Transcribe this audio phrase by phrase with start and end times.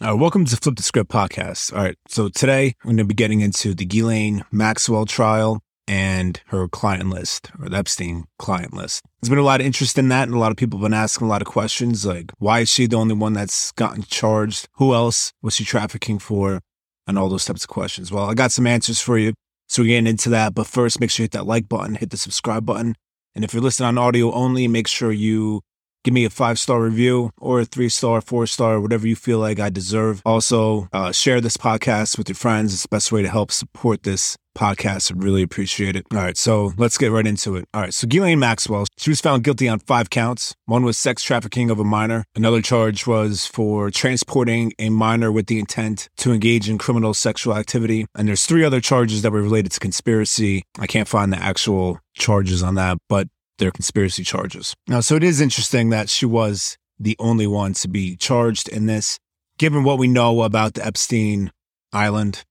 [0.00, 1.72] Uh, welcome to Flip the Script podcast.
[1.76, 6.40] All right, so today I'm going to be getting into the Ghislaine Maxwell trial and
[6.46, 9.02] her client list or the Epstein client list.
[9.20, 10.94] There's been a lot of interest in that, and a lot of people have been
[10.94, 14.68] asking a lot of questions like, why is she the only one that's gotten charged?
[14.74, 16.60] Who else was she trafficking for?
[17.08, 18.12] And all those types of questions.
[18.12, 19.32] Well, I got some answers for you.
[19.66, 20.54] So we're getting into that.
[20.54, 22.94] But first, make sure you hit that like button, hit the subscribe button.
[23.34, 25.62] And if you're listening on audio only, make sure you
[26.08, 29.38] give me a five star review or a three star, four star, whatever you feel
[29.38, 30.22] like I deserve.
[30.24, 32.72] Also, uh, share this podcast with your friends.
[32.72, 35.12] It's the best way to help support this podcast.
[35.12, 36.06] I really appreciate it.
[36.10, 37.66] All right, so let's get right into it.
[37.74, 40.54] All right, so Ghislaine Maxwell, she was found guilty on five counts.
[40.64, 42.24] One was sex trafficking of a minor.
[42.34, 47.54] Another charge was for transporting a minor with the intent to engage in criminal sexual
[47.54, 48.06] activity.
[48.16, 50.64] And there's three other charges that were related to conspiracy.
[50.78, 54.74] I can't find the actual charges on that, but they're conspiracy charges.
[54.86, 58.86] Now, so it is interesting that she was the only one to be charged in
[58.86, 59.18] this,
[59.58, 61.52] given what we know about the Epstein
[61.92, 62.44] Island,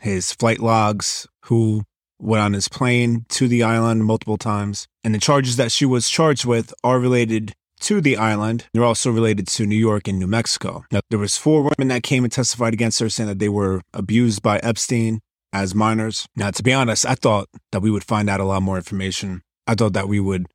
[0.00, 1.82] his flight logs, who
[2.18, 6.08] went on his plane to the island multiple times, and the charges that she was
[6.08, 8.66] charged with are related to the island.
[8.72, 10.84] They're also related to New York and New Mexico.
[10.92, 13.82] Now, there was four women that came and testified against her, saying that they were
[13.92, 15.20] abused by Epstein
[15.52, 16.26] as minors.
[16.36, 19.42] Now, to be honest, I thought that we would find out a lot more information.
[19.66, 20.46] I thought that we would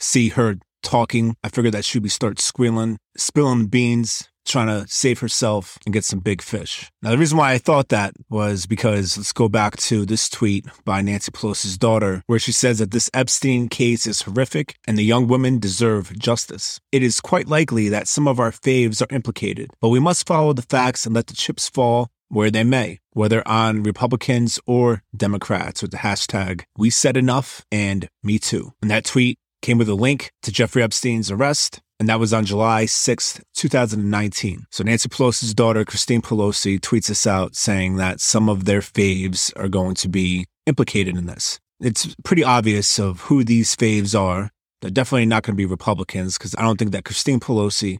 [0.00, 1.36] see her talking.
[1.42, 6.04] I figured that she'd be start squealing, spilling beans, trying to save herself and get
[6.04, 6.90] some big fish.
[7.02, 10.66] Now, the reason why I thought that was because let's go back to this tweet
[10.84, 15.04] by Nancy Pelosi's daughter, where she says that this Epstein case is horrific and the
[15.04, 16.80] young women deserve justice.
[16.92, 20.52] It is quite likely that some of our faves are implicated, but we must follow
[20.52, 25.82] the facts and let the chips fall where they may, whether on Republicans or Democrats
[25.82, 28.72] with the hashtag we said enough and me too.
[28.82, 32.44] And that tweet came with a link to Jeffrey Epstein's arrest, and that was on
[32.44, 34.64] July 6th, 2019.
[34.70, 39.52] So Nancy Pelosi's daughter, Christine Pelosi, tweets us out saying that some of their faves
[39.56, 41.58] are going to be implicated in this.
[41.80, 44.50] It's pretty obvious of who these faves are.
[44.82, 47.98] They're definitely not going to be Republicans because I don't think that Christine Pelosi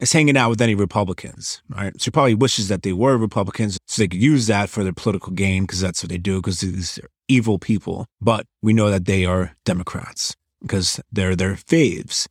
[0.00, 1.92] is hanging out with any Republicans, right?
[2.02, 5.32] She probably wishes that they were Republicans so they could use that for their political
[5.32, 8.06] gain because that's what they do because these are evil people.
[8.20, 10.34] But we know that they are Democrats
[10.66, 12.26] because they're their faves.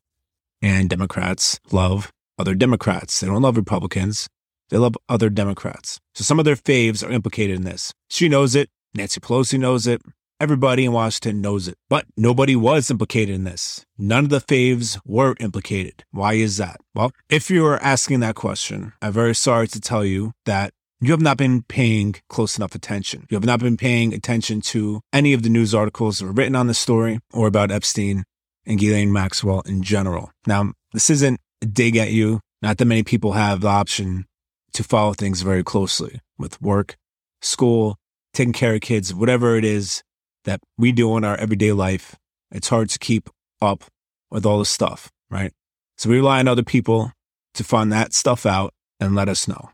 [0.62, 3.19] And Democrats love other Democrats.
[3.19, 4.28] They don't love Republicans.
[4.69, 6.00] They love other Democrats.
[6.16, 7.94] So some of their faves are implicated in this.
[8.09, 8.69] She knows it.
[8.94, 10.01] Nancy Pelosi knows it.
[10.40, 11.75] Everybody in Washington knows it.
[11.90, 13.85] But nobody was implicated in this.
[13.97, 16.03] None of the faves were implicated.
[16.12, 16.78] Why is that?
[16.94, 20.74] Well, if you are asking that question, I'm very sorry to tell you that
[21.05, 23.27] you have not been paying close enough attention.
[23.29, 26.55] You have not been paying attention to any of the news articles that were written
[26.55, 28.23] on the story or about Epstein
[28.66, 30.31] and Ghislaine Maxwell in general.
[30.47, 32.39] Now, this isn't a dig at you.
[32.63, 34.25] Not that many people have the option
[34.73, 36.95] to follow things very closely with work,
[37.39, 37.97] school,
[38.33, 40.01] taking care of kids, whatever it is
[40.45, 42.15] that we do in our everyday life.
[42.49, 43.29] It's hard to keep
[43.61, 43.83] up
[44.31, 45.53] with all this stuff, right?
[45.97, 47.11] So we rely on other people
[47.53, 49.69] to find that stuff out and let us know.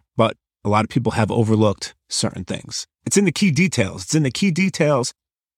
[0.64, 2.88] A lot of people have overlooked certain things.
[3.06, 4.04] It's in the key details.
[4.04, 5.14] It's in the key details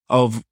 [0.10, 0.44] of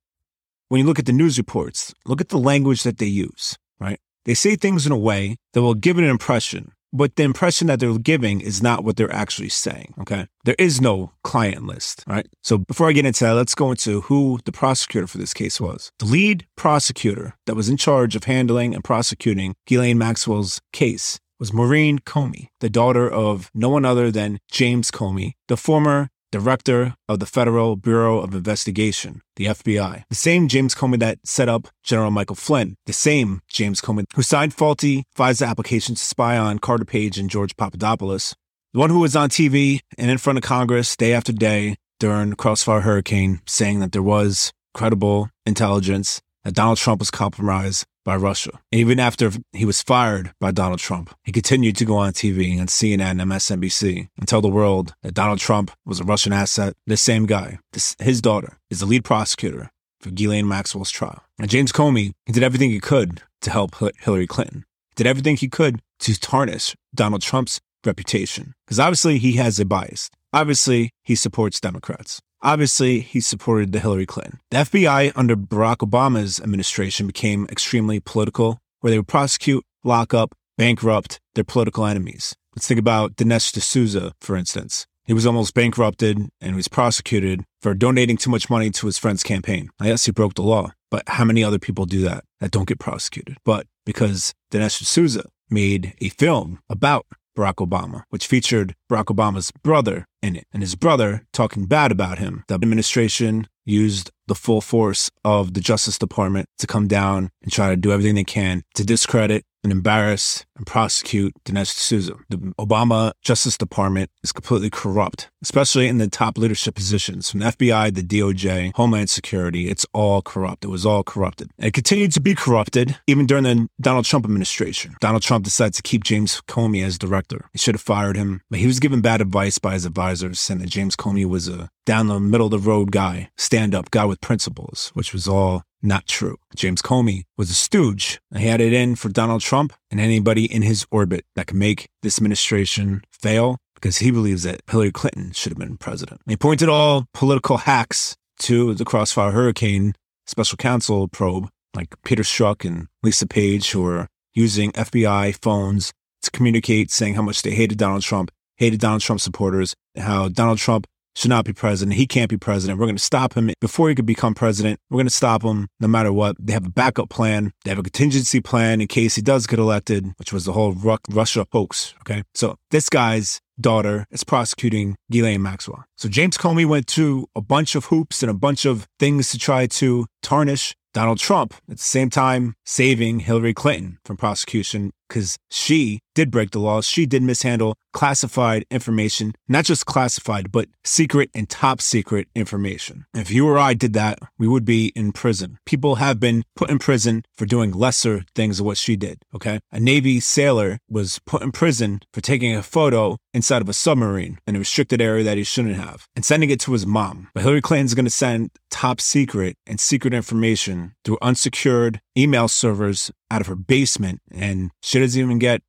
[0.67, 3.99] when you look at the news reports, look at the language that they use, right?
[4.25, 7.79] They say things in a way that will give an impression, but the impression that
[7.79, 10.27] they're giving is not what they're actually saying, okay?
[10.43, 12.27] There is no client list, right?
[12.41, 15.59] So before I get into that, let's go into who the prosecutor for this case
[15.59, 15.91] was.
[15.99, 21.51] The lead prosecutor that was in charge of handling and prosecuting Ghislaine Maxwell's case was
[21.51, 27.19] Maureen Comey, the daughter of no one other than James Comey, the former director of
[27.19, 30.03] the Federal Bureau of Investigation, the FBI.
[30.07, 32.75] The same James Comey that set up General Michael Flynn.
[32.85, 37.27] The same James Comey who signed faulty FISA applications to spy on Carter Page and
[37.27, 38.35] George Papadopoulos.
[38.73, 42.33] The one who was on TV and in front of Congress day after day during
[42.33, 48.59] Crossfire Hurricane saying that there was credible intelligence that Donald Trump was compromised by Russia.
[48.71, 52.67] Even after he was fired by Donald Trump, he continued to go on TV on
[52.67, 56.75] CNN and MSNBC and tell the world that Donald Trump was a Russian asset.
[56.87, 61.23] This same guy, this, his daughter, is the lead prosecutor for Ghislaine Maxwell's trial.
[61.39, 64.65] And James Comey, he did everything he could to help Hillary Clinton.
[64.95, 68.53] Did everything he could to tarnish Donald Trump's reputation.
[68.65, 70.09] Because obviously he has a bias.
[70.33, 72.21] Obviously he supports Democrats.
[72.43, 74.39] Obviously, he supported the Hillary Clinton.
[74.49, 80.33] The FBI under Barack Obama's administration became extremely political, where they would prosecute, lock up,
[80.57, 82.33] bankrupt their political enemies.
[82.55, 84.87] Let's think about Dinesh D'Souza, for instance.
[85.05, 89.23] He was almost bankrupted and was prosecuted for donating too much money to his friend's
[89.23, 89.69] campaign.
[89.79, 92.67] I guess he broke the law, but how many other people do that that don't
[92.67, 93.37] get prosecuted?
[93.45, 97.05] But because Dinesh D'Souza made a film about
[97.37, 102.19] Barack Obama, which featured Barack Obama's brother in it, and his brother talking bad about
[102.19, 102.43] him.
[102.47, 107.69] The administration used the full force of the Justice Department to come down and try
[107.69, 112.15] to do everything they can to discredit and embarrass and prosecute Dinesh D'Souza.
[112.29, 117.47] The Obama Justice Department is completely corrupt, especially in the top leadership positions from the
[117.47, 119.69] FBI, the DOJ, Homeland Security.
[119.69, 120.63] It's all corrupt.
[120.63, 121.51] It was all corrupted.
[121.57, 124.95] And it continued to be corrupted even during the Donald Trump administration.
[125.01, 127.49] Donald Trump decided to keep James Comey as director.
[127.51, 130.61] He should have fired him, but he was given bad advice by his advisors saying
[130.61, 134.05] that James Comey was a down the middle of the road guy, stand up guy
[134.05, 136.37] with principles, which was all not true.
[136.55, 138.19] James Comey was a stooge.
[138.35, 141.89] He had it in for Donald Trump and anybody in his orbit that could make
[142.01, 146.21] this administration fail because he believes that Hillary Clinton should have been president.
[146.27, 149.93] He pointed all political hacks to the Crossfire Hurricane
[150.27, 155.91] special counsel probe, like Peter Strzok and Lisa Page, who were using FBI phones
[156.21, 160.59] to communicate saying how much they hated Donald Trump, hated Donald Trump supporters, how Donald
[160.59, 161.97] Trump should not be president.
[161.97, 162.79] He can't be president.
[162.79, 164.79] We're going to stop him before he could become president.
[164.89, 166.35] We're going to stop him no matter what.
[166.39, 167.51] They have a backup plan.
[167.63, 170.73] They have a contingency plan in case he does get elected, which was the whole
[171.09, 171.93] Russia hoax.
[172.01, 172.23] Okay.
[172.33, 175.83] So this guy's daughter is prosecuting Ghislaine Maxwell.
[175.97, 179.37] So James Comey went through a bunch of hoops and a bunch of things to
[179.37, 185.37] try to tarnish Donald Trump at the same time saving Hillary Clinton from prosecution because
[185.49, 186.85] she did break the laws.
[186.85, 193.05] She did mishandle classified information, not just classified, but secret and top secret information.
[193.13, 195.57] If you or I did that, we would be in prison.
[195.65, 199.21] People have been put in prison for doing lesser things of what she did.
[199.35, 199.59] Okay.
[199.71, 204.39] A Navy sailor was put in prison for taking a photo inside of a submarine
[204.47, 207.29] in a restricted area that he shouldn't have and sending it to his mom.
[207.33, 213.11] But Hillary Clinton's going to send top secret and secret information through unsecured email servers
[213.29, 215.61] out of her basement and she doesn't even get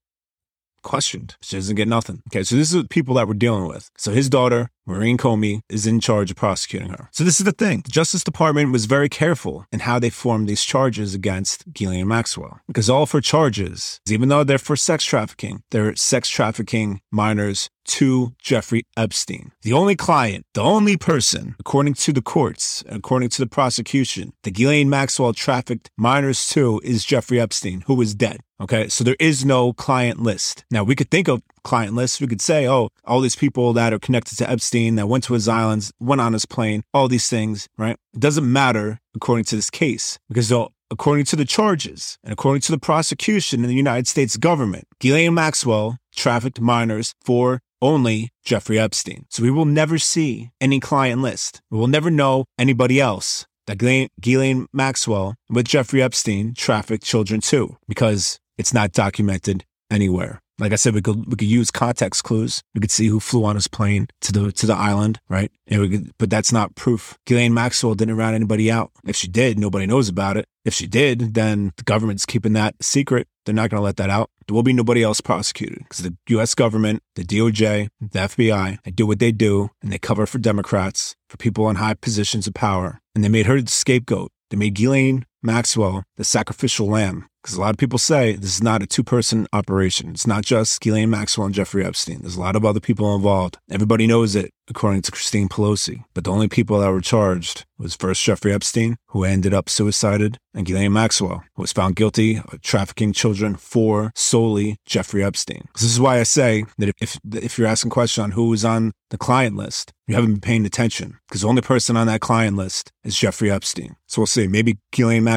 [0.82, 1.36] questioned.
[1.40, 2.22] She doesn't get nothing.
[2.28, 3.90] Okay, so this is the people that we're dealing with.
[3.96, 7.08] So his daughter, Maureen Comey, is in charge of prosecuting her.
[7.12, 7.82] So this is the thing.
[7.84, 12.60] The Justice Department was very careful in how they formed these charges against Ghislaine Maxwell.
[12.66, 17.70] Because all of her charges, even though they're for sex trafficking, they're sex trafficking minors
[17.84, 19.52] to Jeffrey Epstein.
[19.62, 24.52] The only client, the only person, according to the courts, according to the prosecution, that
[24.52, 28.40] Ghislaine Maxwell trafficked minors to is Jeffrey Epstein, who is dead.
[28.60, 30.64] Okay, so there is no client list.
[30.70, 32.20] Now, we could think of client lists.
[32.20, 35.34] We could say, oh, all these people that are connected to Epstein that went to
[35.34, 37.96] his islands, went on his plane, all these things, right?
[38.14, 40.50] It doesn't matter according to this case because
[40.90, 45.34] according to the charges and according to the prosecution in the United States government, Ghislaine
[45.34, 49.26] Maxwell trafficked minors for only Jeffrey Epstein.
[49.28, 51.60] So we will never see any client list.
[51.70, 53.78] We will never know anybody else that
[54.20, 60.40] Ghislaine Maxwell with Jeffrey Epstein trafficked children to because it's not documented anywhere.
[60.62, 62.62] Like I said, we could we could use context clues.
[62.72, 65.50] We could see who flew on his plane to the to the island, right?
[65.66, 67.18] And we Could, but that's not proof.
[67.26, 68.92] Ghislaine Maxwell didn't rat anybody out.
[69.04, 70.46] If she did, nobody knows about it.
[70.64, 73.26] If she did, then the government's keeping that secret.
[73.44, 74.30] They're not going to let that out.
[74.46, 76.54] There will be nobody else prosecuted because the U.S.
[76.54, 81.16] government, the DOJ, the FBI, they do what they do and they cover for Democrats,
[81.28, 83.00] for people in high positions of power.
[83.16, 84.30] And they made her the scapegoat.
[84.50, 88.62] They made Ghislaine Maxwell the sacrificial lamb because a lot of people say this is
[88.62, 90.10] not a two person operation.
[90.10, 92.20] It's not just Ghislaine Maxwell and Jeffrey Epstein.
[92.20, 93.58] There's a lot of other people involved.
[93.70, 96.04] Everybody knows it, according to Christine Pelosi.
[96.14, 100.38] But the only people that were charged was first Jeffrey Epstein, who ended up suicided,
[100.54, 105.66] and Ghislaine Maxwell, who was found guilty of trafficking children for solely Jeffrey Epstein.
[105.74, 108.64] This is why I say that if, if you're asking a question on who was
[108.64, 112.20] on the client list, you haven't been paying attention because the only person on that
[112.20, 113.96] client list is Jeffrey Epstein.
[114.06, 114.46] So we'll see.
[114.46, 115.31] Maybe Ghislaine Maxwell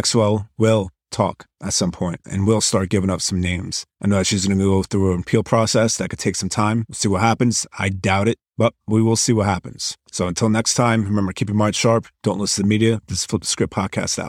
[0.57, 3.85] will talk at some point and we'll start giving up some names.
[4.01, 6.49] I know that she's going to go through an appeal process that could take some
[6.49, 6.85] time.
[6.89, 7.65] We'll see what happens.
[7.79, 9.97] I doubt it, but we will see what happens.
[10.11, 12.07] So until next time, remember, keep your mind sharp.
[12.23, 13.01] Don't listen to the media.
[13.07, 14.23] This is Flip the Script podcast out.